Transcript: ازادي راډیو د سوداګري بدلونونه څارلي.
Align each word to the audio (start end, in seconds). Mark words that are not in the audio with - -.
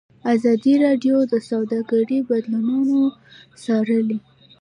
ازادي 0.33 0.73
راډیو 0.85 1.15
د 1.31 1.33
سوداګري 1.49 2.19
بدلونونه 2.29 2.99
څارلي. 3.63 4.19